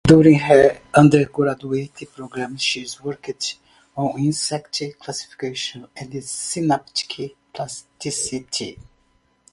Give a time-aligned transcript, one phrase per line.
[0.07, 3.59] During her undergraduate program she worked
[3.95, 8.79] on insect classification and synaptic plasticity.